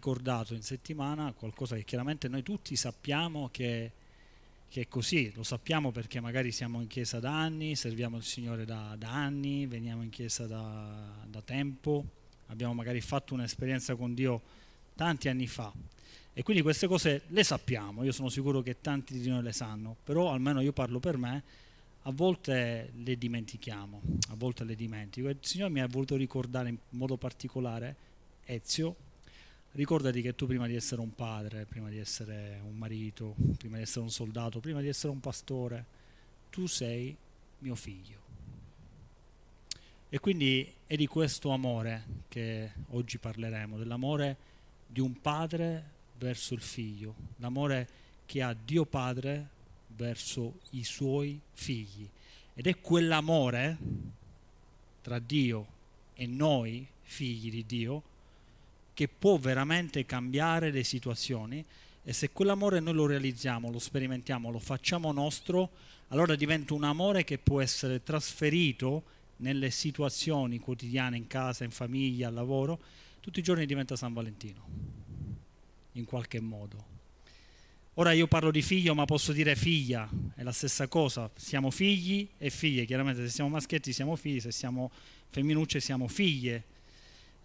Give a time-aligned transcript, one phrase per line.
[0.00, 3.90] ricordato in settimana qualcosa che chiaramente noi tutti sappiamo che,
[4.66, 8.64] che, è così, lo sappiamo perché magari siamo in chiesa da anni, serviamo il Signore
[8.64, 12.02] da, da anni, veniamo in chiesa da, da tempo,
[12.46, 14.40] abbiamo magari fatto un'esperienza con Dio
[14.94, 15.70] tanti anni fa
[16.32, 19.96] e quindi queste cose le sappiamo, io sono sicuro che tanti di noi le sanno,
[20.02, 21.42] però almeno io parlo per me,
[22.04, 25.28] a volte le dimentichiamo, a volte le dimentico.
[25.28, 27.94] Il Signore mi ha voluto ricordare in modo particolare,
[28.46, 29.08] Ezio,
[29.72, 33.82] ricordati che tu prima di essere un padre, prima di essere un marito, prima di
[33.82, 35.84] essere un soldato, prima di essere un pastore,
[36.50, 37.16] tu sei
[37.58, 38.18] mio figlio.
[40.08, 44.36] E quindi è di questo amore che oggi parleremo, dell'amore
[44.86, 47.88] di un padre verso il figlio, l'amore
[48.26, 49.48] che ha Dio Padre
[49.86, 52.08] verso i suoi figli.
[52.54, 53.78] Ed è quell'amore
[55.00, 55.66] tra Dio
[56.14, 58.02] e noi, figli di Dio,
[59.00, 61.64] che può veramente cambiare le situazioni
[62.02, 65.70] e se quell'amore noi lo realizziamo, lo sperimentiamo, lo facciamo nostro,
[66.08, 69.04] allora diventa un amore che può essere trasferito
[69.38, 72.78] nelle situazioni quotidiane in casa, in famiglia, al lavoro,
[73.20, 74.66] tutti i giorni diventa San Valentino
[75.92, 76.84] in qualche modo.
[77.94, 82.28] Ora io parlo di figlio, ma posso dire figlia, è la stessa cosa, siamo figli
[82.36, 84.90] e figlie, chiaramente se siamo maschietti siamo figli, se siamo
[85.30, 86.64] femminucce siamo figlie.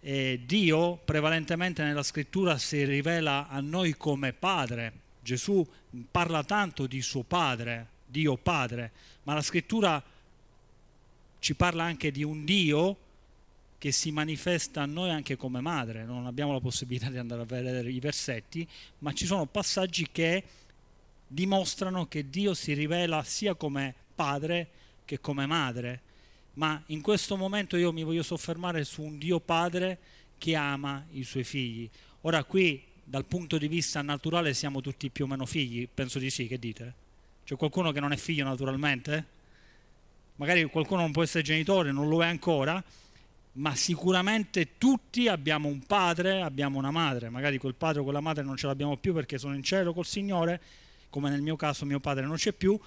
[0.08, 4.92] E Dio prevalentemente nella scrittura si rivela a noi come padre.
[5.20, 5.68] Gesù
[6.12, 8.92] parla tanto di suo padre, Dio padre,
[9.24, 10.00] ma la scrittura
[11.40, 12.96] ci parla anche di un Dio
[13.78, 16.04] che si manifesta a noi anche come madre.
[16.04, 18.64] Non abbiamo la possibilità di andare a vedere i versetti,
[18.98, 20.44] ma ci sono passaggi che
[21.26, 24.68] dimostrano che Dio si rivela sia come padre
[25.04, 26.00] che come madre.
[26.56, 29.98] Ma in questo momento io mi voglio soffermare su un Dio padre
[30.38, 31.88] che ama i suoi figli.
[32.22, 36.30] Ora qui dal punto di vista naturale siamo tutti più o meno figli, penso di
[36.30, 36.94] sì, che dite?
[37.44, 39.34] C'è qualcuno che non è figlio naturalmente?
[40.36, 42.82] Magari qualcuno non può essere genitore, non lo è ancora,
[43.52, 48.42] ma sicuramente tutti abbiamo un padre, abbiamo una madre, magari quel padre o quella madre
[48.42, 50.60] non ce l'abbiamo più perché sono in cielo col Signore,
[51.10, 52.78] come nel mio caso mio padre non c'è più,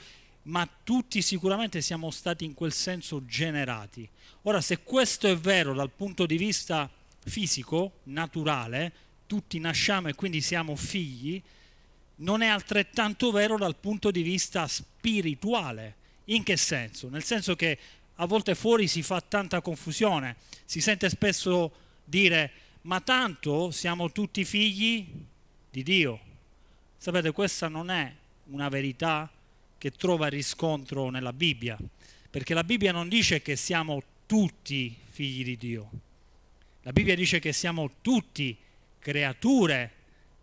[0.43, 4.07] ma tutti sicuramente siamo stati in quel senso generati.
[4.43, 6.89] Ora, se questo è vero dal punto di vista
[7.25, 8.91] fisico, naturale,
[9.27, 11.41] tutti nasciamo e quindi siamo figli,
[12.17, 15.95] non è altrettanto vero dal punto di vista spirituale.
[16.25, 17.09] In che senso?
[17.09, 17.77] Nel senso che
[18.15, 20.35] a volte fuori si fa tanta confusione,
[20.65, 21.71] si sente spesso
[22.03, 22.51] dire
[22.81, 25.07] ma tanto siamo tutti figli
[25.69, 26.19] di Dio.
[26.97, 28.13] Sapete, questa non è
[28.45, 29.29] una verità
[29.79, 31.75] che trova riscontro nella Bibbia,
[32.29, 35.89] perché la Bibbia non dice che siamo tutti figli di Dio.
[36.83, 38.55] La Bibbia dice che siamo tutti
[38.99, 39.91] creature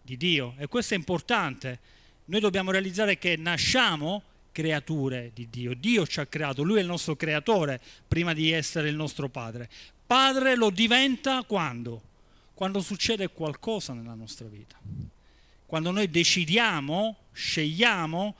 [0.03, 1.79] di Dio e questo è importante.
[2.25, 5.75] Noi dobbiamo realizzare che nasciamo creature di Dio.
[5.75, 9.69] Dio ci ha creato, Lui è il nostro creatore prima di essere il nostro Padre.
[10.07, 12.03] Padre lo diventa quando?
[12.55, 14.77] Quando succede qualcosa nella nostra vita.
[15.67, 18.35] Quando noi decidiamo, scegliamo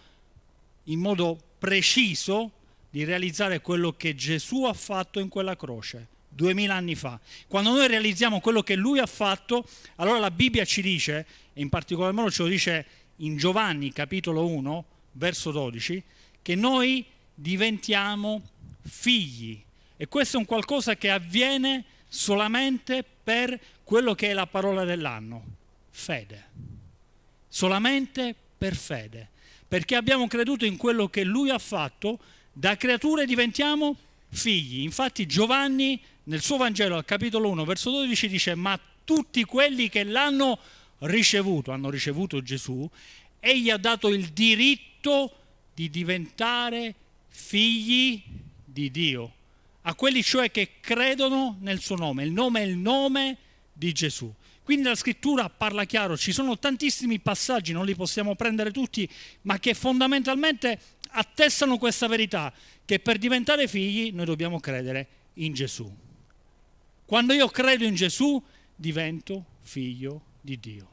[0.87, 2.53] in modo preciso
[2.91, 7.19] di realizzare quello che Gesù ha fatto in quella croce duemila anni fa.
[7.49, 11.71] Quando noi realizziamo quello che lui ha fatto, allora la Bibbia ci dice, e in
[11.71, 12.87] particolar modo ce lo dice
[13.17, 16.03] in Giovanni capitolo 1, verso 12,
[16.43, 17.05] che noi
[17.35, 18.43] diventiamo
[18.83, 19.61] figli.
[19.97, 25.45] E questo è un qualcosa che avviene solamente per quello che è la parola dell'anno,
[25.91, 26.45] fede.
[27.49, 29.31] Solamente per fede.
[29.69, 32.19] Perché abbiamo creduto in quello che lui ha fatto,
[32.53, 33.97] da creature diventiamo
[34.29, 34.81] figli.
[34.81, 40.05] Infatti Giovanni nel suo Vangelo al capitolo 1 verso 12 dice ma tutti quelli che
[40.05, 40.59] l'hanno
[41.01, 42.89] ricevuto, hanno ricevuto Gesù,
[43.39, 45.33] egli ha dato il diritto
[45.75, 46.95] di diventare
[47.29, 48.23] figli
[48.65, 49.33] di Dio,
[49.83, 52.25] a quelli cioè che credono nel suo nome.
[52.25, 53.37] Il nome è il nome
[53.73, 54.33] di Gesù.
[54.67, 59.09] Quindi la scrittura parla chiaro, ci sono tantissimi passaggi, non li possiamo prendere tutti,
[59.43, 60.81] ma che fondamentalmente
[61.11, 62.53] attestano questa verità,
[62.85, 65.89] che per diventare figli noi dobbiamo credere in Gesù.
[67.05, 68.43] Quando io credo in Gesù
[68.75, 70.91] divento figlio di Dio.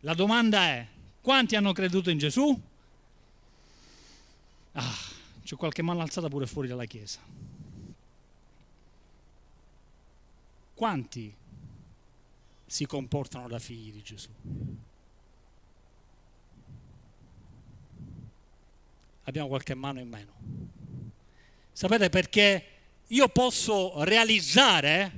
[0.00, 0.86] La domanda è,
[1.20, 2.58] quanti hanno creduto in Gesù?
[4.72, 4.98] Ah,
[5.44, 7.20] c'è qualche mano alzata pure fuori dalla chiesa.
[10.72, 11.42] Quanti
[12.66, 14.30] si comportano da figli di Gesù?
[19.24, 20.32] Abbiamo qualche mano in meno.
[21.72, 22.66] Sapete perché
[23.08, 25.12] io posso realizzare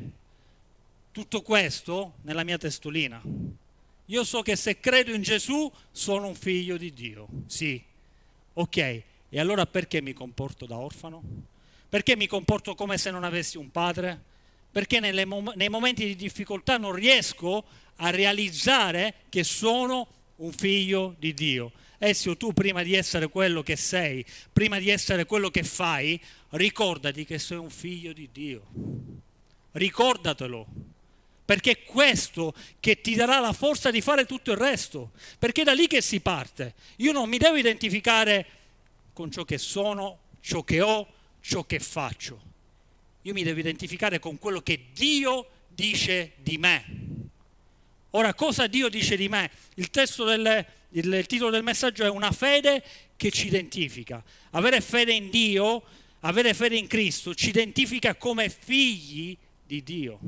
[1.12, 3.22] tutto questo nella mia testolina.
[4.06, 7.26] Io so che se credo in Gesù sono un figlio di Dio.
[7.46, 7.82] Sì.
[8.54, 11.22] Ok, e allora perché mi comporto da orfano?
[11.88, 14.22] Perché mi comporto come se non avessi un padre?
[14.76, 17.64] Perché mom- nei momenti di difficoltà non riesco
[17.96, 20.06] a realizzare che sono
[20.36, 21.72] un figlio di Dio.
[21.96, 26.20] Ezio, tu prima di essere quello che sei, prima di essere quello che fai,
[26.50, 28.66] ricordati che sei un figlio di Dio.
[29.72, 30.66] Ricordatelo,
[31.42, 35.64] perché è questo che ti darà la forza di fare tutto il resto, perché è
[35.64, 36.74] da lì che si parte.
[36.96, 38.46] Io non mi devo identificare
[39.14, 41.08] con ciò che sono, ciò che ho,
[41.40, 42.55] ciò che faccio.
[43.26, 46.84] Io mi devo identificare con quello che Dio dice di me.
[48.10, 49.50] Ora, cosa Dio dice di me?
[49.74, 52.84] Il, del, il, il titolo del messaggio è una fede
[53.16, 54.22] che ci identifica.
[54.50, 55.82] Avere fede in Dio,
[56.20, 59.36] avere fede in Cristo, ci identifica come figli
[59.66, 60.20] di Dio.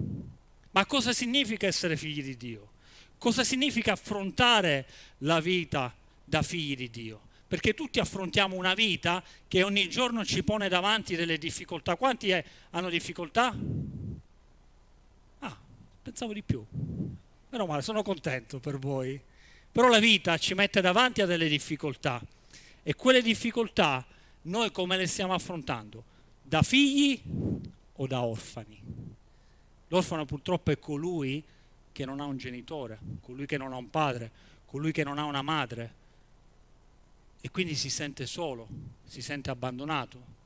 [0.72, 2.72] Ma cosa significa essere figli di Dio?
[3.16, 4.86] Cosa significa affrontare
[5.18, 5.94] la vita
[6.24, 7.27] da figli di Dio?
[7.48, 11.96] Perché tutti affrontiamo una vita che ogni giorno ci pone davanti delle difficoltà.
[11.96, 13.56] Quanti è, hanno difficoltà?
[15.38, 15.56] Ah,
[16.02, 16.62] pensavo di più.
[17.48, 19.18] Meno male, sono contento per voi.
[19.72, 22.20] Però la vita ci mette davanti a delle difficoltà
[22.82, 24.04] e quelle difficoltà
[24.42, 26.04] noi come le stiamo affrontando?
[26.42, 27.20] Da figli
[27.94, 28.80] o da orfani?
[29.88, 31.42] L'orfano purtroppo è colui
[31.92, 34.30] che non ha un genitore, colui che non ha un padre,
[34.66, 35.97] colui che non ha una madre
[37.40, 38.68] e quindi si sente solo,
[39.04, 40.36] si sente abbandonato.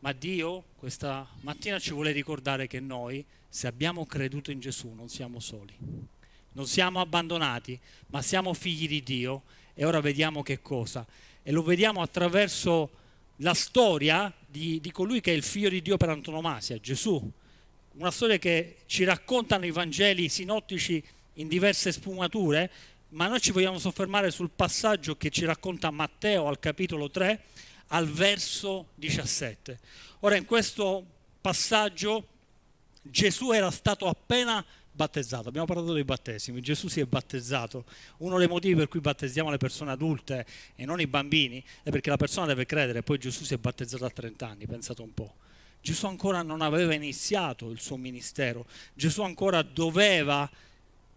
[0.00, 5.08] Ma Dio questa mattina ci vuole ricordare che noi, se abbiamo creduto in Gesù, non
[5.08, 5.76] siamo soli
[6.52, 7.78] non siamo abbandonati,
[8.08, 9.42] ma siamo figli di Dio
[9.74, 11.06] e ora vediamo che cosa.
[11.42, 12.90] E lo vediamo attraverso
[13.36, 17.30] la storia di, di colui che è il figlio di Dio per antonomasia, Gesù.
[17.92, 21.02] Una storia che ci raccontano i Vangeli sinottici
[21.34, 22.70] in diverse sfumature,
[23.10, 27.42] ma noi ci vogliamo soffermare sul passaggio che ci racconta Matteo al capitolo 3
[27.88, 29.78] al verso 17.
[30.20, 31.04] Ora in questo
[31.40, 32.26] passaggio
[33.02, 35.48] Gesù era stato appena battezzato.
[35.48, 37.84] Abbiamo parlato dei battesimi, Gesù si è battezzato.
[38.18, 42.10] Uno dei motivi per cui battezziamo le persone adulte e non i bambini è perché
[42.10, 45.34] la persona deve credere, poi Gesù si è battezzato a 30 anni, pensate un po'.
[45.80, 50.48] Gesù ancora non aveva iniziato il suo ministero, Gesù ancora doveva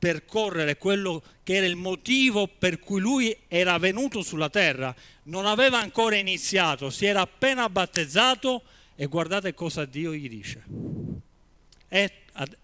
[0.04, 5.80] percorrere quello che era il motivo per cui lui era venuto sulla terra, non aveva
[5.80, 8.64] ancora iniziato, si era appena battezzato
[8.96, 10.62] e guardate cosa Dio gli dice.
[11.88, 12.12] Ed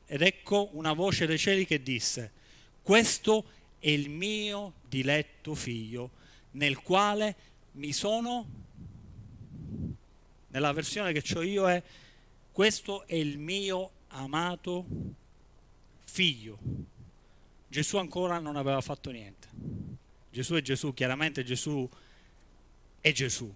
[0.06, 2.30] ecco una voce dei cieli che disse,
[2.81, 3.45] questo
[3.80, 6.09] è il mio diletto figlio,
[6.51, 7.36] nel quale
[7.74, 8.47] mi sono,
[10.50, 11.81] nella versione che ho io è,
[12.51, 14.86] questo è il mio amato
[16.03, 16.97] figlio.
[17.69, 19.48] Gesù ancora non aveva fatto niente.
[20.31, 21.88] Gesù è Gesù, chiaramente Gesù
[23.00, 23.51] è Gesù.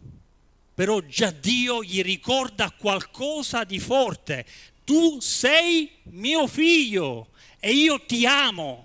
[0.75, 4.45] Però già Dio gli ricorda qualcosa di forte
[4.83, 7.30] tu sei mio figlio
[7.60, 8.83] e io ti amo.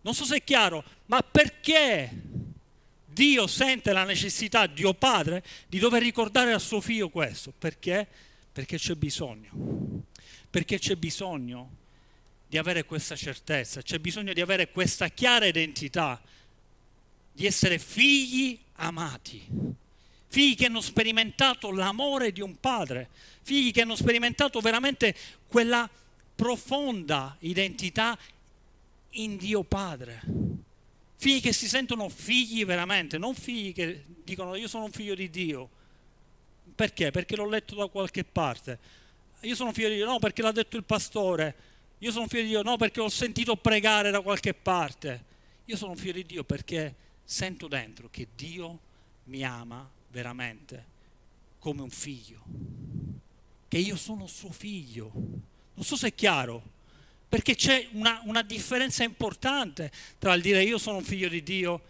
[0.00, 2.10] Non so se è chiaro, ma perché
[3.04, 7.52] Dio sente la necessità, Dio Padre, di dover ricordare a suo figlio questo?
[7.56, 8.06] Perché?
[8.50, 9.50] Perché c'è bisogno.
[10.48, 11.80] Perché c'è bisogno
[12.52, 16.20] di avere questa certezza, c'è bisogno di avere questa chiara identità,
[17.32, 19.42] di essere figli amati,
[20.26, 23.08] figli che hanno sperimentato l'amore di un padre,
[23.40, 25.16] figli che hanno sperimentato veramente
[25.48, 25.88] quella
[26.34, 28.18] profonda identità
[29.12, 30.20] in Dio Padre.
[31.16, 35.30] Figli che si sentono figli veramente, non figli che dicono io sono un figlio di
[35.30, 35.70] Dio.
[36.74, 37.12] Perché?
[37.12, 38.78] Perché l'ho letto da qualche parte.
[39.40, 41.70] Io sono figlio di Dio, no, perché l'ha detto il pastore.
[42.02, 45.24] Io sono figlio di Dio, no, perché ho sentito pregare da qualche parte.
[45.66, 46.94] Io sono figlio di Dio perché
[47.24, 48.78] sento dentro che Dio
[49.24, 50.90] mi ama veramente
[51.58, 52.42] come un figlio
[53.72, 55.10] che io sono suo figlio.
[55.14, 56.62] Non so se è chiaro,
[57.26, 61.80] perché c'è una, una differenza importante tra il dire io sono un figlio di Dio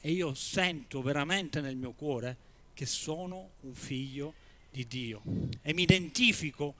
[0.00, 2.38] e io sento veramente nel mio cuore
[2.72, 4.32] che sono un figlio
[4.70, 5.20] di Dio
[5.60, 6.74] e mi identifico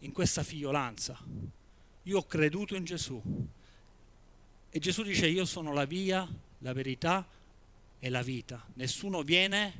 [0.00, 1.18] in questa figliolanza.
[2.08, 3.20] Io ho creduto in Gesù
[4.70, 6.26] e Gesù dice io sono la via,
[6.60, 7.26] la verità
[7.98, 8.64] e la vita.
[8.74, 9.74] Nessuno viene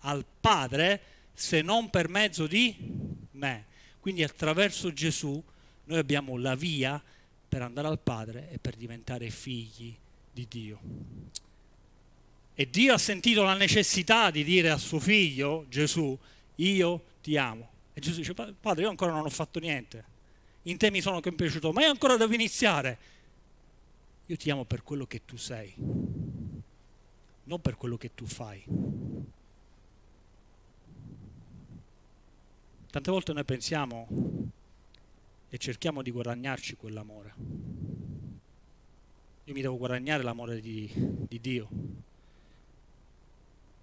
[0.00, 1.00] al Padre
[1.32, 2.74] se non per mezzo di
[3.30, 3.66] me.
[4.00, 5.40] Quindi attraverso Gesù
[5.84, 7.00] noi abbiamo la via
[7.48, 9.96] per andare al Padre e per diventare figli
[10.32, 10.80] di Dio.
[12.54, 16.18] E Dio ha sentito la necessità di dire a suo figlio, Gesù,
[16.56, 17.70] io ti amo.
[17.92, 20.16] E Gesù dice, Padre, io ancora non ho fatto niente.
[20.62, 22.98] In te mi sono compiaciuto, ma io ancora devo iniziare.
[24.26, 25.74] Io ti amo per quello che tu sei,
[27.44, 28.62] non per quello che tu fai.
[32.90, 34.06] Tante volte noi pensiamo
[35.48, 37.34] e cerchiamo di guadagnarci quell'amore.
[39.44, 41.68] Io mi devo guadagnare l'amore di, di Dio.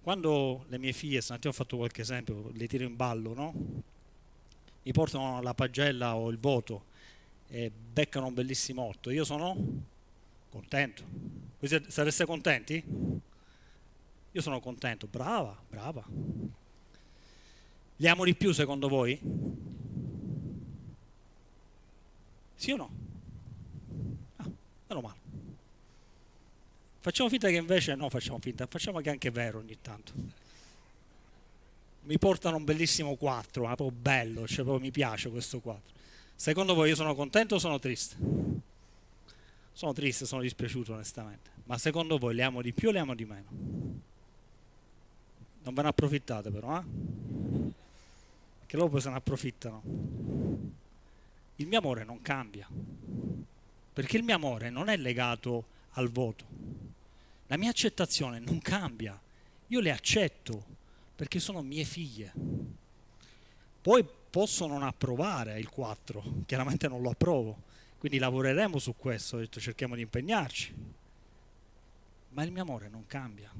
[0.00, 3.52] Quando le mie figlie, stamattina ho fatto qualche esempio, le tiro in ballo, no?
[4.86, 6.84] Mi portano la pagella o il voto
[7.48, 9.10] e beccano un bellissimo otto.
[9.10, 9.56] Io sono
[10.48, 11.02] contento.
[11.58, 12.84] Voi sareste contenti?
[14.30, 15.08] Io sono contento.
[15.08, 16.04] Brava, brava.
[17.96, 19.20] Li amo di più secondo voi?
[22.54, 22.90] Sì o no?
[24.36, 24.48] Ah,
[24.86, 25.18] meno male.
[27.00, 30.12] Facciamo finta che invece, no facciamo finta, facciamo che è anche vero ogni tanto.
[32.06, 35.92] Mi portano un bellissimo 4, ma proprio bello, cioè proprio mi piace questo 4.
[36.36, 38.16] Secondo voi io sono contento o sono triste?
[39.72, 41.50] Sono triste, sono dispiaciuto onestamente.
[41.64, 43.48] Ma secondo voi li amo di più o li amo di meno?
[45.64, 46.84] Non ve ne approfittate però, eh?
[48.66, 49.82] che loro se ne approfittano.
[51.56, 52.68] Il mio amore non cambia,
[53.92, 56.44] perché il mio amore non è legato al voto.
[57.48, 59.18] La mia accettazione non cambia,
[59.68, 60.75] io le accetto
[61.16, 62.32] perché sono mie figlie.
[63.80, 67.62] Poi posso non approvare il 4, chiaramente non lo approvo,
[67.98, 70.74] quindi lavoreremo su questo, detto, cerchiamo di impegnarci.
[72.30, 73.50] Ma il mio amore non cambia.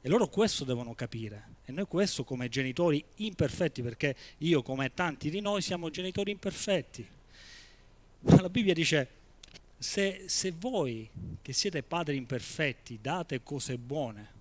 [0.00, 1.56] E loro questo devono capire.
[1.64, 7.06] E noi questo come genitori imperfetti, perché io come tanti di noi siamo genitori imperfetti.
[8.20, 9.08] Ma la Bibbia dice,
[9.78, 11.08] se, se voi
[11.40, 14.37] che siete padri imperfetti date cose buone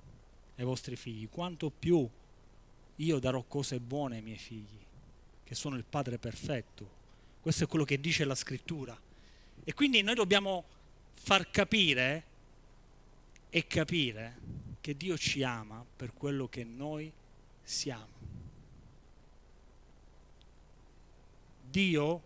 [0.57, 2.07] ai vostri figli, quanto più
[2.95, 4.79] io darò cose buone ai miei figli,
[5.43, 6.95] che sono il Padre perfetto.
[7.41, 8.99] Questo è quello che dice la scrittura.
[9.63, 10.65] E quindi noi dobbiamo
[11.13, 12.25] far capire
[13.49, 14.39] e capire
[14.81, 17.11] che Dio ci ama per quello che noi
[17.63, 18.15] siamo.
[21.69, 22.21] Dio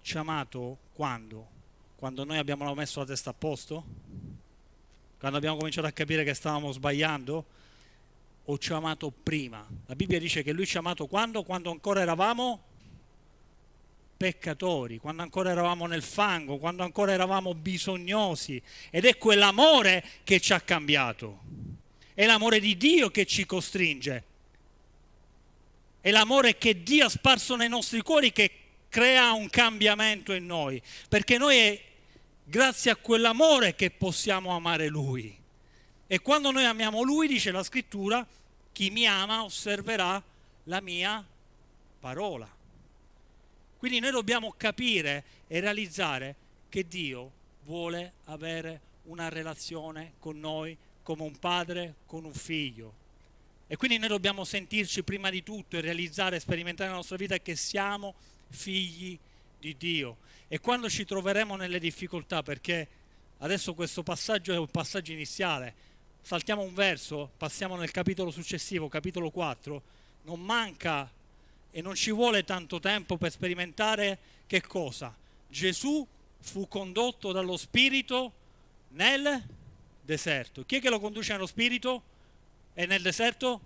[0.00, 1.48] ci ha amato quando?
[1.96, 4.03] Quando noi abbiamo messo la testa a posto?
[5.24, 7.44] Quando abbiamo cominciato a capire che stavamo sbagliando?
[8.44, 9.66] O ci ha amato prima?
[9.86, 11.44] La Bibbia dice che Lui ci ha amato quando?
[11.44, 12.62] Quando ancora eravamo
[14.18, 18.60] peccatori, quando ancora eravamo nel fango, quando ancora eravamo bisognosi.
[18.90, 21.40] Ed è quell'amore che ci ha cambiato.
[22.12, 24.24] È l'amore di Dio che ci costringe.
[26.02, 28.50] È l'amore che Dio ha sparso nei nostri cuori che
[28.90, 30.82] crea un cambiamento in noi.
[31.08, 31.80] Perché noi
[32.44, 35.36] grazie a quell'amore che possiamo amare Lui.
[36.06, 38.26] E quando noi amiamo Lui, dice la scrittura,
[38.72, 40.22] chi mi ama osserverà
[40.64, 41.24] la mia
[41.98, 42.48] parola.
[43.78, 46.36] Quindi noi dobbiamo capire e realizzare
[46.68, 47.30] che Dio
[47.64, 53.02] vuole avere una relazione con noi come un padre con un figlio.
[53.66, 57.56] E quindi noi dobbiamo sentirci prima di tutto e realizzare sperimentare nella nostra vita che
[57.56, 58.14] siamo
[58.48, 59.18] figli
[59.58, 60.16] di Dio.
[60.54, 62.86] E quando ci troveremo nelle difficoltà, perché
[63.38, 65.74] adesso questo passaggio è un passaggio iniziale,
[66.22, 69.82] saltiamo un verso, passiamo nel capitolo successivo, capitolo 4,
[70.22, 71.10] non manca
[71.72, 75.12] e non ci vuole tanto tempo per sperimentare che cosa?
[75.48, 76.06] Gesù
[76.38, 78.32] fu condotto dallo Spirito
[78.90, 79.44] nel
[80.02, 80.64] deserto.
[80.64, 82.02] Chi è che lo conduce nello Spirito?
[82.74, 83.60] E nel deserto?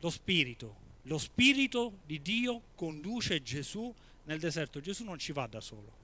[0.00, 0.76] Lo Spirito.
[1.02, 3.94] Lo Spirito di Dio conduce Gesù
[4.24, 4.80] nel deserto.
[4.80, 6.02] Gesù non ci va da solo.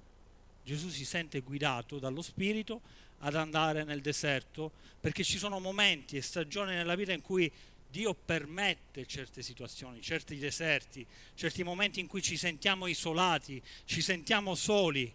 [0.62, 2.80] Gesù si sente guidato dallo Spirito
[3.18, 7.50] ad andare nel deserto perché ci sono momenti e stagioni nella vita in cui
[7.90, 14.54] Dio permette certe situazioni, certi deserti, certi momenti in cui ci sentiamo isolati, ci sentiamo
[14.54, 15.12] soli.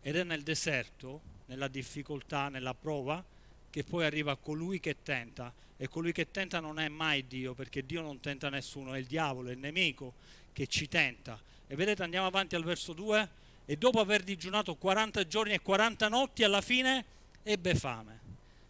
[0.00, 3.22] Ed è nel deserto, nella difficoltà, nella prova,
[3.68, 5.52] che poi arriva colui che tenta.
[5.76, 9.06] E colui che tenta non è mai Dio, perché Dio non tenta nessuno, è il
[9.06, 10.14] diavolo, è il nemico
[10.52, 11.38] che ci tenta.
[11.72, 13.30] E vedete, andiamo avanti al verso 2.
[13.64, 17.02] E dopo aver digiunato 40 giorni e 40 notti, alla fine
[17.42, 18.20] ebbe fame.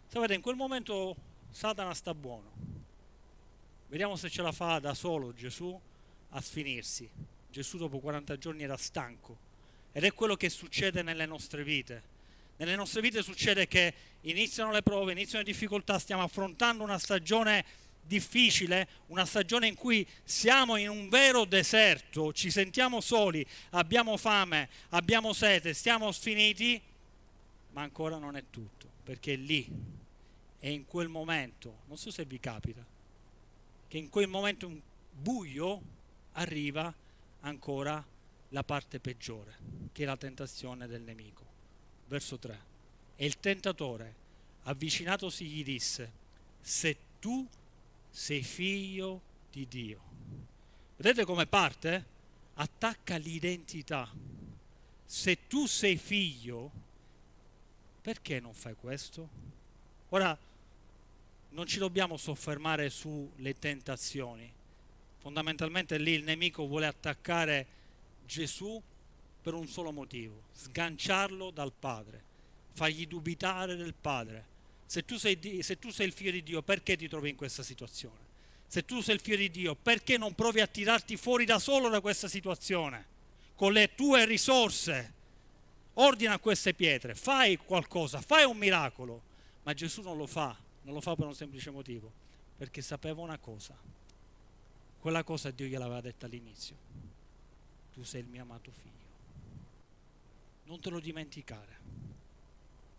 [0.07, 1.13] Sapete, in quel momento
[1.51, 2.51] Satana sta buono
[3.89, 5.77] Vediamo se ce la fa da solo Gesù
[6.29, 7.09] a sfinirsi.
[7.51, 9.37] Gesù dopo 40 giorni era stanco
[9.91, 12.03] ed è quello che succede nelle nostre vite.
[12.55, 17.65] Nelle nostre vite succede che iniziano le prove, iniziano le difficoltà, stiamo affrontando una stagione
[18.05, 24.69] difficile, una stagione in cui siamo in un vero deserto, ci sentiamo soli, abbiamo fame,
[24.89, 26.81] abbiamo sete, stiamo sfiniti,
[27.71, 29.67] ma ancora non è tutto, perché lì
[30.59, 32.85] e in quel momento, non so se vi capita,
[33.87, 34.71] che in quel momento
[35.11, 35.81] buio
[36.33, 36.93] arriva
[37.41, 38.01] ancora
[38.49, 39.57] la parte peggiore,
[39.91, 41.43] che è la tentazione del nemico.
[42.07, 42.59] Verso 3.
[43.17, 44.15] E il tentatore,
[44.63, 46.11] avvicinatosi, gli disse,
[46.61, 47.45] se tu
[48.15, 49.99] sei figlio di Dio.
[50.97, 52.05] Vedete come parte?
[52.53, 54.07] Attacca l'identità.
[55.03, 56.71] Se tu sei figlio,
[58.01, 59.27] perché non fai questo?
[60.09, 60.37] Ora,
[61.49, 64.51] non ci dobbiamo soffermare sulle tentazioni.
[65.17, 67.65] Fondamentalmente lì il nemico vuole attaccare
[68.27, 68.79] Gesù
[69.41, 72.21] per un solo motivo, sganciarlo dal Padre,
[72.73, 74.51] fargli dubitare del Padre.
[74.93, 77.63] Se tu, sei, se tu sei il figlio di Dio, perché ti trovi in questa
[77.63, 78.19] situazione?
[78.67, 81.89] Se tu sei il figlio di Dio, perché non provi a tirarti fuori da solo
[81.89, 83.03] da questa situazione?
[83.55, 85.13] Con le tue risorse.
[85.93, 89.19] Ordina queste pietre, fai qualcosa, fai un miracolo.
[89.63, 92.11] Ma Gesù non lo fa, non lo fa per un semplice motivo,
[92.55, 93.75] perché sapeva una cosa.
[94.99, 96.75] Quella cosa Dio gliel'aveva detta all'inizio.
[97.95, 98.91] Tu sei il mio amato figlio.
[100.65, 101.81] Non te lo dimenticare.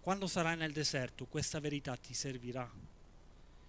[0.04, 2.70] Quando sarai nel deserto, questa verità ti servirà.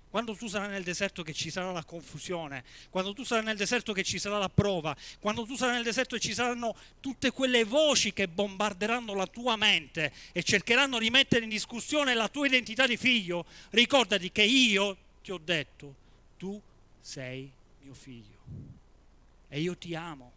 [0.10, 3.94] Quando tu sarai nel deserto che ci sarà la confusione, quando tu sarai nel deserto
[3.94, 7.64] che ci sarà la prova, quando tu sarai nel deserto e ci saranno tutte quelle
[7.64, 12.86] voci che bombarderanno la tua mente e cercheranno di mettere in discussione la tua identità
[12.86, 15.96] di figlio, ricordati che io ti ho detto,
[16.38, 16.62] tu
[17.00, 17.50] sei
[17.82, 18.40] mio figlio
[19.48, 20.34] e io ti amo.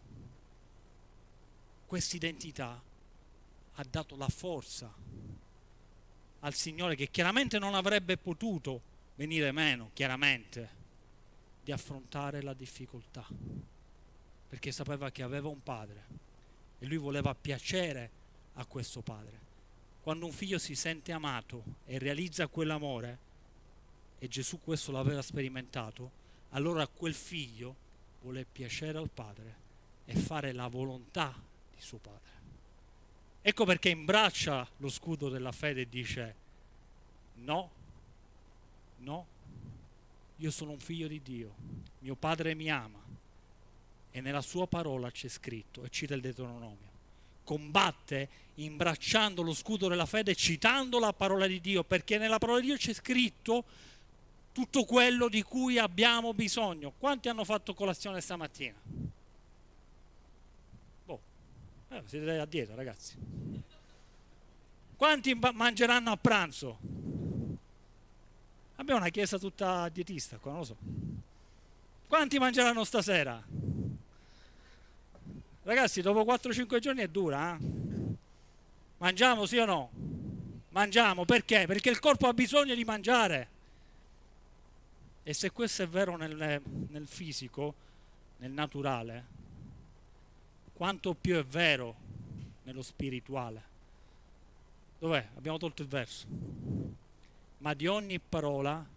[1.85, 2.81] Questa identità
[3.73, 5.09] ha dato la forza
[6.41, 8.81] al Signore che chiaramente non avrebbe potuto
[9.15, 10.77] venire meno, chiaramente,
[11.63, 13.27] di affrontare la difficoltà,
[14.47, 16.05] perché sapeva che aveva un padre
[16.79, 18.11] e lui voleva piacere
[18.53, 19.47] a questo padre.
[20.01, 23.27] Quando un figlio si sente amato e realizza quell'amore,
[24.17, 26.11] e Gesù questo l'aveva sperimentato,
[26.49, 27.75] allora quel figlio
[28.21, 29.67] vuole piacere al padre
[30.05, 31.33] e fare la volontà
[31.73, 32.38] di suo padre.
[33.41, 36.35] Ecco perché imbraccia lo scudo della fede e dice
[37.35, 37.69] no,
[38.97, 39.25] no,
[40.37, 41.53] io sono un figlio di Dio,
[41.99, 42.99] mio padre mi ama
[44.11, 46.89] e nella sua parola c'è scritto, e cita il Deuteronomio,
[47.43, 52.67] combatte imbracciando lo scudo della fede, citando la parola di Dio, perché nella parola di
[52.67, 53.63] Dio c'è scritto
[54.51, 56.91] tutto quello di cui abbiamo bisogno.
[56.97, 58.77] Quanti hanno fatto colazione stamattina?
[61.89, 63.15] Eh, siete a dieta, ragazzi.
[64.95, 66.77] Quanti mangeranno a pranzo?
[68.75, 70.77] Abbiamo una chiesa tutta dietista qua, non lo so.
[72.07, 73.41] Quanti mangeranno stasera?
[75.63, 77.77] Ragazzi, dopo 4-5 giorni è dura, eh?
[78.97, 79.89] Mangiamo sì o no?
[80.69, 81.65] Mangiamo, perché?
[81.65, 83.47] Perché il corpo ha bisogno di mangiare.
[85.23, 87.73] E se questo è vero nel, nel fisico,
[88.37, 89.25] nel naturale,
[90.79, 91.93] quanto più è vero
[92.63, 93.63] nello spirituale.
[94.97, 95.27] Dov'è?
[95.35, 96.25] Abbiamo tolto il verso.
[97.57, 98.87] Ma di ogni parola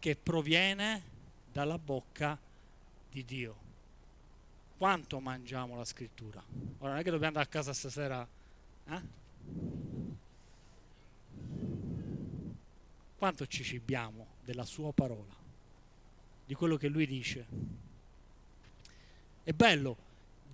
[0.00, 1.02] che proviene
[1.52, 2.36] dalla bocca
[3.12, 3.56] di Dio.
[4.76, 6.42] Quanto mangiamo la scrittura?
[6.78, 8.26] Ora non è che dobbiamo andare a casa stasera.
[8.86, 9.00] Eh?
[13.16, 15.32] Quanto ci cibiamo della sua parola,
[16.44, 17.46] di quello che lui dice.
[19.44, 20.03] È bello,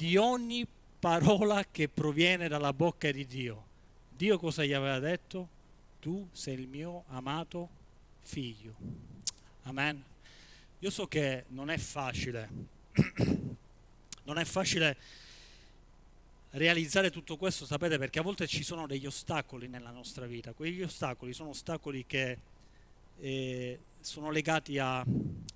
[0.01, 0.67] di ogni
[0.99, 3.67] parola che proviene dalla bocca di Dio.
[4.09, 5.47] Dio cosa gli aveva detto?
[6.01, 7.69] Tu sei il mio amato
[8.23, 8.75] figlio.
[9.65, 10.03] Amen.
[10.79, 12.49] Io so che non è facile,
[14.25, 14.97] non è facile
[16.53, 20.55] realizzare tutto questo, sapete, perché a volte ci sono degli ostacoli nella nostra vita.
[20.55, 22.39] Quegli ostacoli sono ostacoli che
[23.19, 25.05] eh, sono legati a,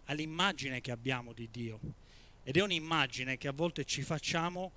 [0.05, 2.03] all'immagine che abbiamo di Dio
[2.45, 4.71] ed è un'immagine che a volte ci facciamo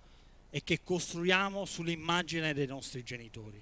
[0.50, 3.62] e che costruiamo sull'immagine dei nostri genitori.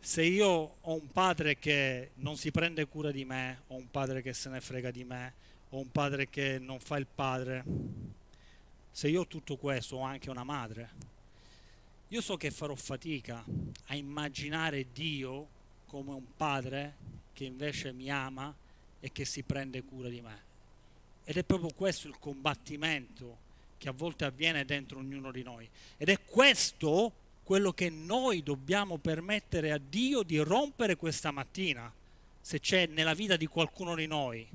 [0.00, 0.48] Se io
[0.80, 4.50] ho un padre che non si prende cura di me, ho un padre che se
[4.50, 5.32] ne frega di me,
[5.70, 7.64] ho un padre che non fa il padre,
[8.90, 10.90] se io ho tutto questo, ho anche una madre,
[12.08, 13.42] io so che farò fatica
[13.86, 15.48] a immaginare Dio
[15.86, 16.94] come un padre
[17.32, 18.54] che invece mi ama
[19.00, 20.52] e che si prende cura di me.
[21.24, 23.38] Ed è proprio questo il combattimento
[23.78, 25.68] che a volte avviene dentro ognuno di noi.
[25.96, 31.92] Ed è questo quello che noi dobbiamo permettere a Dio di rompere questa mattina,
[32.40, 34.46] se c'è nella vita di qualcuno di noi,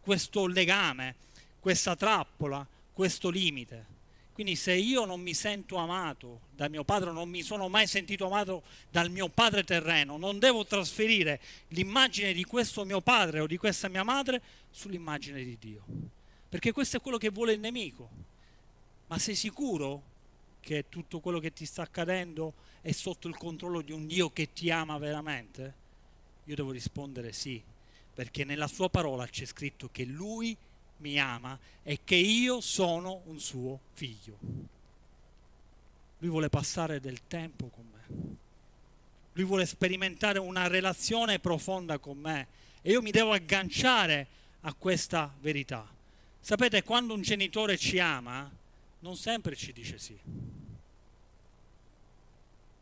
[0.00, 1.16] questo legame,
[1.58, 3.98] questa trappola, questo limite.
[4.40, 8.24] Quindi se io non mi sento amato da mio padre, non mi sono mai sentito
[8.24, 13.58] amato dal mio padre terreno, non devo trasferire l'immagine di questo mio padre o di
[13.58, 15.84] questa mia madre sull'immagine di Dio.
[16.48, 18.08] Perché questo è quello che vuole il nemico.
[19.08, 20.02] Ma sei sicuro
[20.60, 24.54] che tutto quello che ti sta accadendo è sotto il controllo di un Dio che
[24.54, 25.74] ti ama veramente?
[26.44, 27.62] Io devo rispondere sì,
[28.14, 30.56] perché nella sua parola c'è scritto che Lui
[31.00, 34.38] mi ama e che io sono un suo figlio.
[36.18, 38.36] Lui vuole passare del tempo con me.
[39.32, 42.46] Lui vuole sperimentare una relazione profonda con me
[42.82, 44.26] e io mi devo agganciare
[44.62, 45.86] a questa verità.
[46.40, 48.50] Sapete, quando un genitore ci ama,
[49.00, 50.18] non sempre ci dice sì.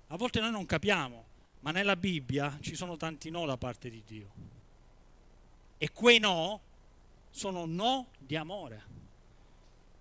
[0.08, 1.24] A volte noi non capiamo,
[1.60, 4.30] ma nella Bibbia ci sono tanti no da parte di Dio.
[5.76, 6.60] E quei no
[7.30, 8.96] sono no di amore.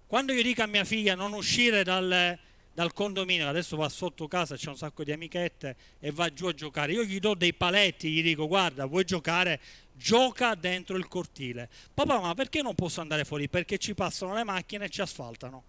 [0.08, 2.40] Quando io dico a mia figlia non uscire dal,
[2.74, 6.54] dal condominio, adesso va sotto casa, c'è un sacco di amichette e va giù a
[6.54, 9.60] giocare, io gli do dei paletti, gli dico guarda, vuoi giocare?
[9.94, 11.70] Gioca dentro il cortile.
[11.94, 13.50] Papà, ma perché non posso andare fuori?
[13.50, 15.64] Perché ci passano le macchine e ci asfaltano.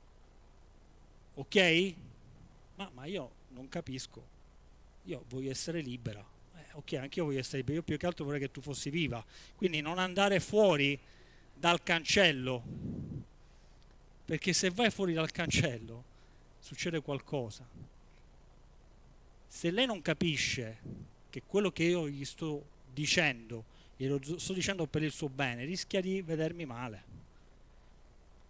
[1.34, 1.94] Ok?
[2.76, 4.36] Ma, ma io non capisco.
[5.04, 6.24] Io voglio essere libera.
[6.56, 7.78] Eh, ok, anche io voglio essere libera.
[7.78, 9.24] Io più che altro vorrei che tu fossi viva.
[9.56, 10.98] Quindi non andare fuori
[11.58, 12.62] dal cancello.
[14.24, 16.04] Perché se vai fuori dal cancello
[16.58, 17.66] succede qualcosa.
[19.46, 20.78] Se lei non capisce
[21.30, 23.64] che quello che io gli sto dicendo,
[23.96, 27.04] glielo sto dicendo per il suo bene, rischia di vedermi male.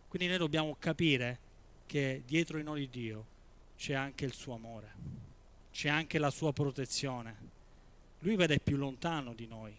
[0.08, 1.38] Quindi noi dobbiamo capire
[1.86, 3.26] che dietro i noi di Dio
[3.76, 4.92] c'è anche il suo amore,
[5.70, 7.56] c'è anche la sua protezione.
[8.20, 9.76] Lui vede più lontano di noi.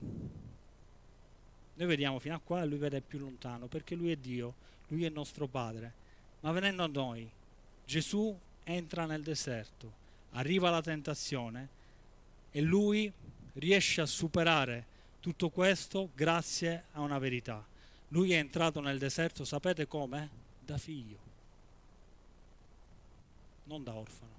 [1.79, 4.53] Noi vediamo fino a qua e lui vede più lontano perché lui è Dio,
[4.89, 5.93] lui è nostro Padre.
[6.41, 7.29] Ma venendo a noi,
[7.85, 9.89] Gesù entra nel deserto,
[10.31, 11.69] arriva la tentazione
[12.51, 13.09] e lui
[13.53, 14.85] riesce a superare
[15.21, 17.65] tutto questo grazie a una verità.
[18.09, 20.29] Lui è entrato nel deserto, sapete come?
[20.59, 21.17] Da figlio,
[23.63, 24.33] non da orfano.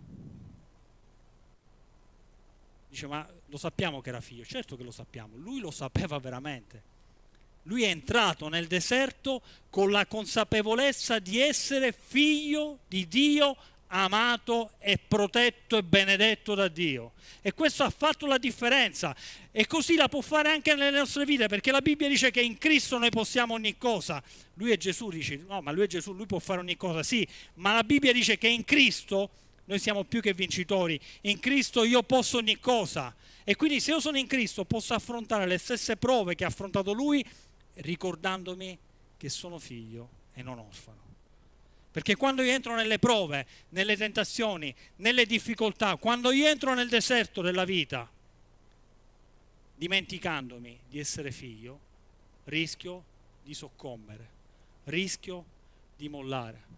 [2.91, 4.45] Dice, ma lo sappiamo che era figlio?
[4.45, 6.90] Certo che lo sappiamo, lui lo sapeva veramente.
[7.65, 13.57] Lui è entrato nel deserto con la consapevolezza di essere figlio di Dio
[13.93, 17.13] amato e protetto e benedetto da Dio.
[17.43, 19.15] E questo ha fatto la differenza.
[19.51, 22.59] E così la può fare anche nelle nostre vite, perché la Bibbia dice che in
[22.59, 24.23] Cristo noi possiamo ogni cosa.
[24.55, 27.27] Lui è Gesù, dice, no, ma lui è Gesù, lui può fare ogni cosa, sì,
[27.55, 29.31] ma la Bibbia dice che in Cristo
[29.65, 30.99] noi siamo più che vincitori.
[31.23, 33.15] In Cristo io posso ogni cosa.
[33.45, 36.93] E quindi se io sono in Cristo posso affrontare le stesse prove che ha affrontato
[36.93, 37.25] lui
[37.81, 38.79] ricordandomi
[39.17, 41.09] che sono figlio e non orfano.
[41.91, 47.43] Perché quando io entro nelle prove, nelle tentazioni, nelle difficoltà, quando io entro nel deserto
[47.43, 48.09] della vita,
[49.75, 51.89] dimenticandomi di essere figlio,
[52.45, 53.05] rischio
[53.43, 54.29] di soccombere,
[54.85, 55.45] rischio
[55.97, 56.69] di mollare.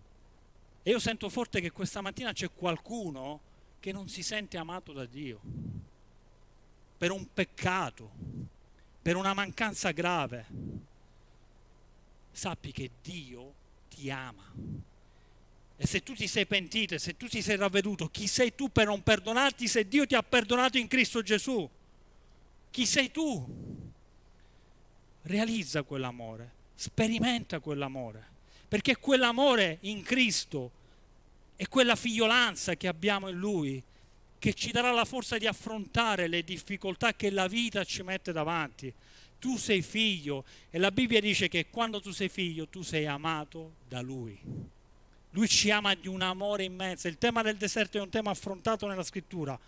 [0.83, 3.41] E io sento forte che questa mattina c'è qualcuno
[3.81, 5.41] che non si sente amato da Dio
[6.97, 8.11] per un peccato,
[9.03, 10.47] per una mancanza grave
[12.33, 13.55] sappi che Dio
[13.89, 14.51] ti ama.
[15.77, 18.87] E se tu ti sei pentito, se tu ti sei ravveduto, chi sei tu per
[18.87, 21.69] non perdonarti se Dio ti ha perdonato in Cristo Gesù?
[22.71, 23.91] Chi sei tu?
[25.23, 28.25] Realizza quell'amore, sperimenta quell'amore,
[28.69, 30.71] perché quell'amore in Cristo
[31.57, 33.83] è quella figliolanza che abbiamo in Lui
[34.39, 38.93] che ci darà la forza di affrontare le difficoltà che la vita ci mette davanti
[39.43, 43.73] tu sei figlio e la Bibbia dice che quando tu sei figlio tu sei amato
[43.89, 44.39] da Lui.
[45.31, 47.09] Lui ci ama di un amore immenso.
[47.09, 49.59] Il tema del deserto è un tema affrontato nella scrittura.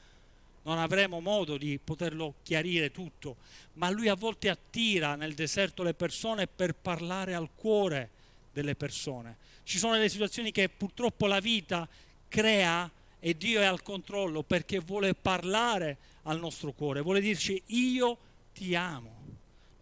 [0.62, 3.34] Non avremo modo di poterlo chiarire tutto,
[3.72, 8.10] ma lui a volte attira nel deserto le persone per parlare al cuore
[8.52, 9.38] delle persone.
[9.64, 11.88] Ci sono delle situazioni che purtroppo la vita
[12.28, 18.16] crea e Dio è al controllo perché vuole parlare al nostro cuore, vuole dirci io
[18.52, 19.23] ti amo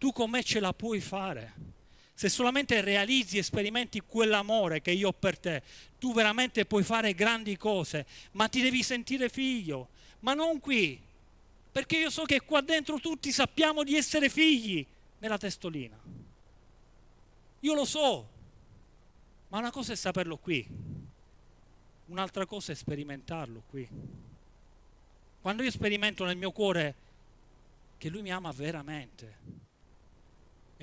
[0.03, 1.53] tu con me ce la puoi fare.
[2.13, 5.63] Se solamente realizzi e sperimenti quell'amore che io ho per te,
[5.97, 9.87] tu veramente puoi fare grandi cose, ma ti devi sentire figlio,
[10.19, 11.01] ma non qui,
[11.71, 14.85] perché io so che qua dentro tutti sappiamo di essere figli
[15.19, 15.97] nella testolina.
[17.61, 18.27] Io lo so,
[19.47, 20.67] ma una cosa è saperlo qui,
[22.07, 23.87] un'altra cosa è sperimentarlo qui.
[25.41, 26.95] Quando io sperimento nel mio cuore
[27.97, 29.62] che lui mi ama veramente,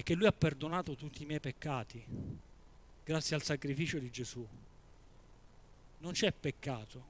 [0.01, 2.03] e che Lui ha perdonato tutti i miei peccati
[3.05, 4.43] grazie al sacrificio di Gesù.
[5.99, 7.05] Non c'è peccato,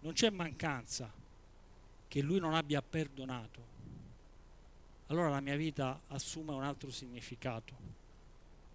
[0.00, 1.10] non c'è mancanza
[2.06, 3.62] che Lui non abbia perdonato.
[5.06, 7.72] Allora la mia vita assume un altro significato.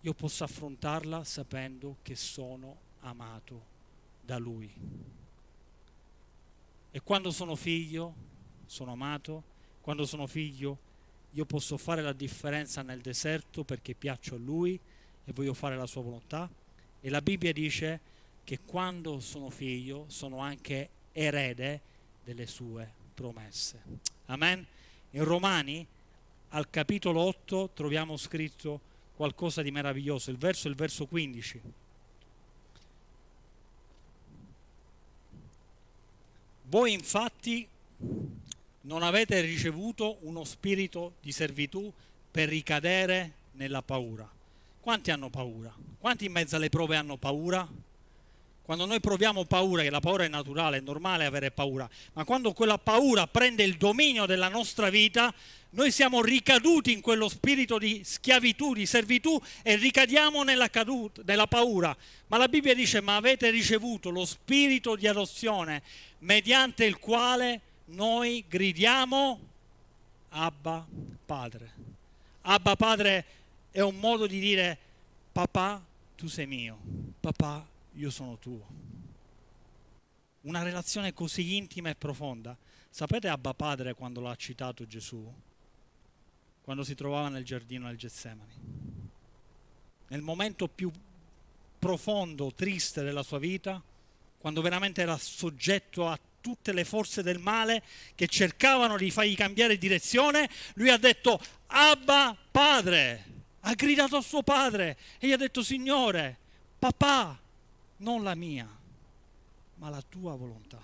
[0.02, 3.64] Io posso affrontarla sapendo che sono amato
[4.22, 4.74] da Lui.
[6.90, 8.12] E quando sono figlio,
[8.66, 9.44] sono amato,
[9.82, 10.80] quando sono figlio
[11.36, 14.80] io posso fare la differenza nel deserto perché piaccio a Lui
[15.26, 16.50] e voglio fare la sua volontà.
[17.02, 18.00] E la Bibbia dice
[18.46, 21.82] che quando sono figlio sono anche erede
[22.24, 23.82] delle sue promesse.
[24.28, 24.66] Amen.
[25.12, 25.86] In Romani
[26.50, 31.62] al capitolo 8 troviamo scritto qualcosa di meraviglioso, il verso è il verso 15.
[36.68, 37.68] Voi infatti
[38.86, 41.92] non avete ricevuto uno spirito di servitù
[42.30, 44.30] per ricadere nella paura.
[44.80, 45.74] Quanti hanno paura?
[46.00, 47.68] Quanti in mezzo alle prove hanno paura?
[48.62, 52.52] Quando noi proviamo paura, che la paura è naturale, è normale avere paura, ma quando
[52.54, 55.34] quella paura prende il dominio della nostra vita,
[55.72, 61.48] noi siamo ricaduti in quello spirito di schiavitù, di servitù e ricadiamo nella, caduta, nella
[61.48, 61.96] paura.
[62.28, 65.84] Ma la Bibbia dice, ma avete ricevuto lo spirito di adozione
[66.20, 69.40] mediante il quale noi gridiamo
[70.30, 70.86] Abba
[71.26, 71.72] Padre.
[72.42, 73.26] Abba Padre
[73.72, 74.78] è un modo di dire
[75.32, 75.84] papà
[76.16, 76.80] tu sei mio,
[77.20, 78.84] papà io sono tuo.
[80.42, 82.56] Una relazione così intima e profonda.
[82.90, 85.34] Sapete Abba Padre quando l'ha citato Gesù?
[86.62, 88.54] Quando si trovava nel giardino del Getsemani.
[90.08, 90.92] Nel momento più
[91.80, 93.82] profondo, triste della sua vita,
[94.38, 97.82] quando veramente era soggetto a tutte le forze del male
[98.14, 103.24] che cercavano di fargli cambiare direzione, lui ha detto Abba Padre,
[103.62, 106.38] ha gridato a suo padre e gli ha detto Signore,
[106.78, 107.36] papà,
[107.98, 108.70] non la mia,
[109.78, 110.80] ma la tua volontà.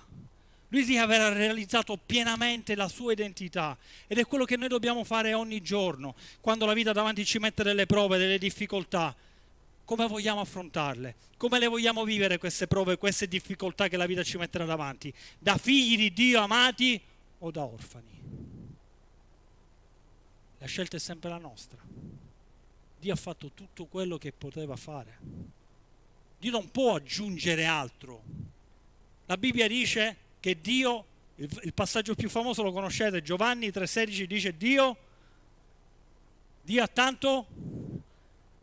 [0.69, 3.77] Lui di aver realizzato pienamente la sua identità.
[4.07, 7.61] Ed è quello che noi dobbiamo fare ogni giorno, quando la vita davanti ci mette
[7.61, 9.15] delle prove, delle difficoltà
[9.91, 14.37] come vogliamo affrontarle, come le vogliamo vivere queste prove, queste difficoltà che la vita ci
[14.37, 17.01] metterà davanti, da figli di Dio amati
[17.39, 18.23] o da orfani.
[20.59, 21.77] La scelta è sempre la nostra.
[22.99, 25.19] Dio ha fatto tutto quello che poteva fare.
[26.39, 28.23] Dio non può aggiungere altro.
[29.25, 34.97] La Bibbia dice che Dio, il, passaggio più famoso lo conoscete, Giovanni 3,16 dice Dio,
[36.61, 37.47] Dio ha tanto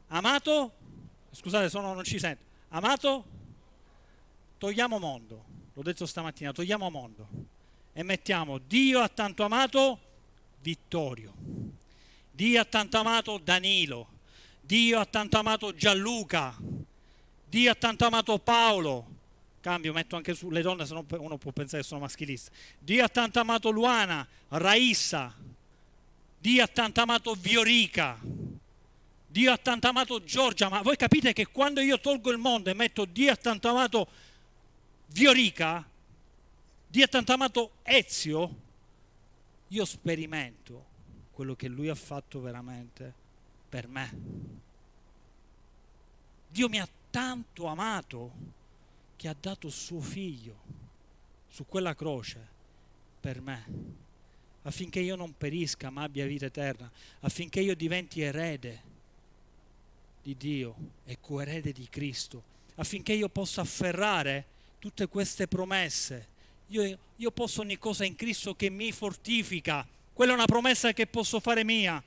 [0.06, 0.76] amato
[1.30, 2.42] Scusate, sono, non ci sento.
[2.68, 3.24] Amato,
[4.58, 5.44] togliamo mondo.
[5.74, 7.28] L'ho detto stamattina, togliamo mondo.
[7.92, 9.98] E mettiamo Dio ha tanto amato
[10.60, 11.32] Vittorio.
[12.30, 14.08] Dio ha tanto amato Danilo.
[14.60, 16.56] Dio ha tanto amato Gianluca.
[17.48, 19.16] Dio ha tanto amato Paolo.
[19.60, 22.50] Cambio, metto anche sulle donne, se no uno può pensare che sono maschilista.
[22.78, 25.34] Dio ha tanto amato Luana, Raissa.
[26.38, 28.18] Dio ha tanto amato Viorica.
[29.30, 32.74] Dio ha tanto amato Giorgia, ma voi capite che quando io tolgo il mondo e
[32.74, 34.08] metto Dio ha tanto amato
[35.08, 35.86] Viorica,
[36.88, 38.56] Dio ha tanto amato Ezio,
[39.68, 40.86] io sperimento
[41.32, 43.14] quello che lui ha fatto veramente
[43.68, 44.16] per me.
[46.48, 48.32] Dio mi ha tanto amato
[49.14, 50.56] che ha dato suo figlio
[51.48, 52.56] su quella croce
[53.20, 53.64] per me,
[54.62, 58.87] affinché io non perisca ma abbia vita eterna, affinché io diventi erede
[60.28, 60.74] di Dio
[61.06, 62.42] e coerede di Cristo,
[62.74, 64.44] affinché io possa afferrare
[64.78, 66.36] tutte queste promesse.
[66.68, 69.86] Io, io posso ogni cosa in Cristo che mi fortifica.
[70.12, 72.02] Quella è una promessa che posso fare mia.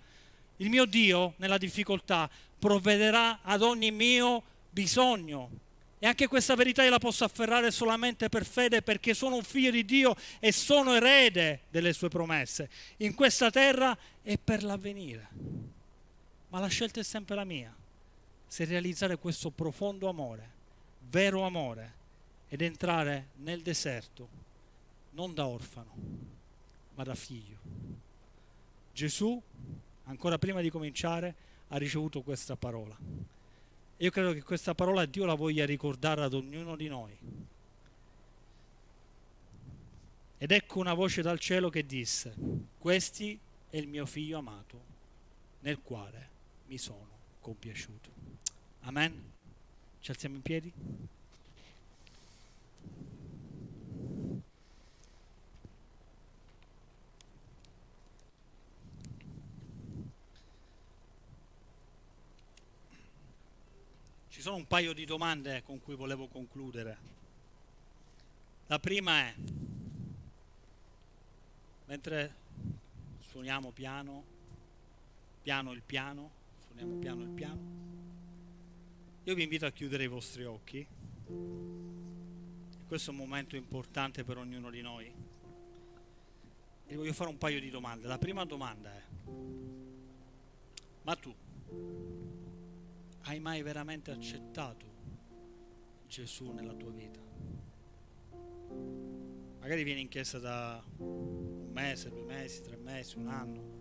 [0.57, 2.29] Il mio Dio, nella difficoltà,
[2.59, 5.49] provvederà ad ogni mio bisogno.
[5.97, 9.71] E anche questa verità io la posso afferrare solamente per fede perché sono un figlio
[9.71, 15.27] di Dio e sono erede delle sue promesse in questa terra e per l'avvenire.
[16.49, 17.75] Ma la scelta è sempre la mia
[18.51, 20.49] se realizzare questo profondo amore,
[21.09, 21.93] vero amore,
[22.49, 24.27] ed entrare nel deserto
[25.11, 25.93] non da orfano,
[26.95, 27.55] ma da figlio.
[28.91, 29.41] Gesù,
[30.03, 31.33] ancora prima di cominciare,
[31.69, 32.93] ha ricevuto questa parola.
[33.95, 37.17] Io credo che questa parola Dio la voglia ricordare ad ognuno di noi.
[40.37, 42.35] Ed ecco una voce dal cielo che disse,
[42.77, 44.81] questi è il mio figlio amato,
[45.61, 46.29] nel quale
[46.67, 47.07] mi sono
[47.39, 48.40] compiaciuto.
[48.83, 49.31] Amen.
[49.99, 50.73] Ci alziamo in piedi.
[64.29, 66.97] Ci sono un paio di domande con cui volevo concludere.
[68.65, 69.35] La prima è,
[71.85, 72.33] mentre
[73.19, 74.23] suoniamo piano,
[75.43, 76.31] piano il piano,
[76.65, 77.90] suoniamo piano il piano,
[79.23, 80.87] io vi invito a chiudere i vostri occhi
[82.91, 85.09] questo è un momento importante per ognuno di noi.
[86.87, 88.05] E voglio fare un paio di domande.
[88.05, 89.01] La prima domanda è,
[91.03, 91.33] ma tu
[93.21, 94.85] hai mai veramente accettato
[96.05, 97.21] Gesù nella tua vita?
[99.61, 103.79] Magari vieni in chiesa da un mese, due mesi, tre mesi, un anno.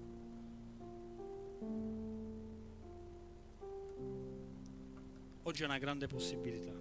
[5.43, 6.73] Oggi è una grande possibilità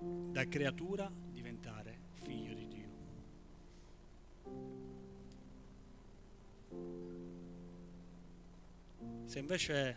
[0.00, 2.86] da creatura diventare figlio di Dio.
[9.26, 9.96] Se invece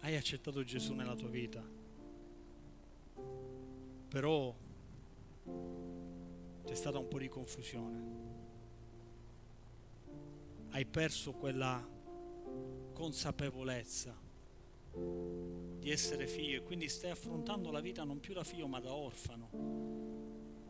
[0.00, 1.68] hai accettato Gesù nella tua vita,
[4.08, 4.54] però
[6.64, 8.04] c'è stata un po' di confusione,
[10.70, 11.84] hai perso quella
[12.92, 14.16] consapevolezza
[15.80, 18.92] di essere figlio e quindi stai affrontando la vita non più da figlio ma da
[18.92, 19.48] orfano,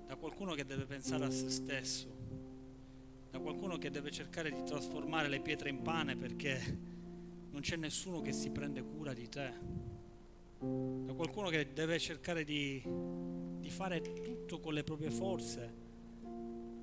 [0.07, 2.09] da qualcuno che deve pensare a se stesso,
[3.29, 6.79] da qualcuno che deve cercare di trasformare le pietre in pane perché
[7.51, 9.53] non c'è nessuno che si prende cura di te,
[10.61, 12.81] da qualcuno che deve cercare di,
[13.59, 15.89] di fare tutto con le proprie forze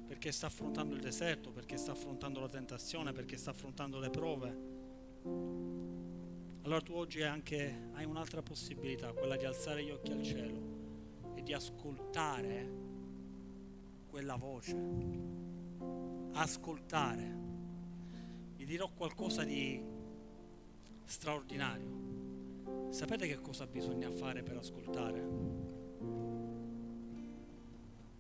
[0.06, 5.76] perché sta affrontando il deserto, perché sta affrontando la tentazione, perché sta affrontando le prove
[6.68, 10.60] allora tu oggi anche hai un'altra possibilità, quella di alzare gli occhi al cielo
[11.34, 12.70] e di ascoltare
[14.10, 14.76] quella voce.
[16.34, 17.36] Ascoltare.
[18.58, 19.82] Vi dirò qualcosa di
[21.06, 22.90] straordinario.
[22.90, 25.20] Sapete che cosa bisogna fare per ascoltare?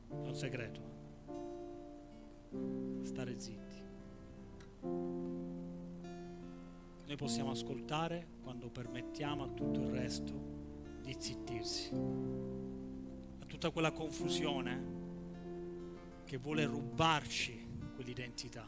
[0.07, 0.81] È un segreto.
[3.03, 3.75] Stare zitti.
[7.07, 10.33] Noi possiamo ascoltare quando permettiamo a tutto il resto
[11.01, 14.95] di zittirsi, a tutta quella confusione
[16.25, 17.65] che vuole rubarci
[17.95, 18.67] quell'identità,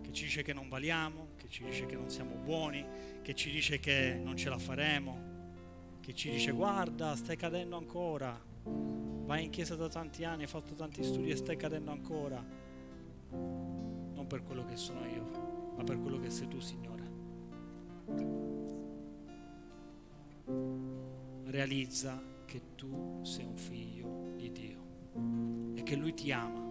[0.00, 2.82] che ci dice che non valiamo, che ci dice che non siamo buoni,
[3.20, 8.42] che ci dice che non ce la faremo, che ci dice guarda stai cadendo ancora,
[8.64, 12.42] vai in chiesa da tanti anni, hai fatto tanti studi e stai cadendo ancora,
[13.32, 16.99] non per quello che sono io, ma per quello che sei tu Signore.
[21.44, 26.68] Realizza che tu sei un figlio di Dio e che Lui ti ama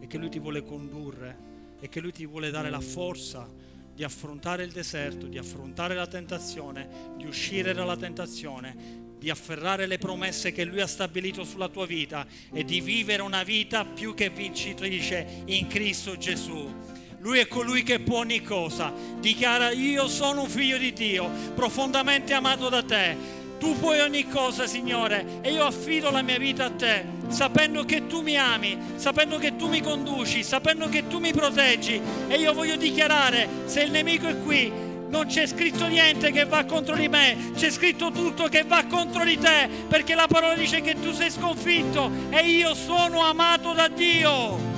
[0.00, 3.48] e che Lui ti vuole condurre e che Lui ti vuole dare la forza
[3.94, 9.98] di affrontare il deserto, di affrontare la tentazione, di uscire dalla tentazione, di afferrare le
[9.98, 14.30] promesse che Lui ha stabilito sulla tua vita e di vivere una vita più che
[14.30, 16.91] vincitrice in Cristo Gesù.
[17.22, 18.92] Lui è colui che può ogni cosa.
[19.20, 23.16] Dichiara, io sono un figlio di Dio, profondamente amato da te.
[23.60, 28.08] Tu puoi ogni cosa, Signore, e io affido la mia vita a te, sapendo che
[28.08, 32.00] tu mi ami, sapendo che tu mi conduci, sapendo che tu mi proteggi.
[32.26, 34.72] E io voglio dichiarare, se il nemico è qui,
[35.08, 39.22] non c'è scritto niente che va contro di me, c'è scritto tutto che va contro
[39.22, 43.86] di te, perché la parola dice che tu sei sconfitto e io sono amato da
[43.86, 44.71] Dio.